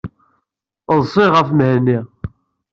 [0.99, 1.99] Ḍṣiɣ ɣef Mhenni.